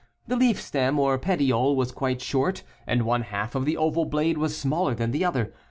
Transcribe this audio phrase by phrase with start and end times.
[0.27, 4.39] The leaf stem, Qx petiole, was quite short, and one half of the oval blade
[4.39, 5.53] was smaller than the other.